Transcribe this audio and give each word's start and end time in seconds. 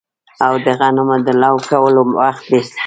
او 0.45 0.53
د 0.65 0.67
غنمو 0.79 1.15
د 1.27 1.29
لو 1.41 1.55
کولو 1.69 2.01
وخت 2.19 2.43
دی 2.51 2.61